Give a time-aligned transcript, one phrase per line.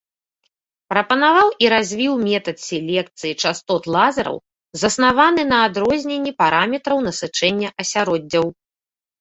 [0.91, 4.37] Прапанаваў і развіў метад селекцыі частот лазераў,
[4.85, 8.45] заснаваны на адрозненні параметраў насычэння асяроддзяў.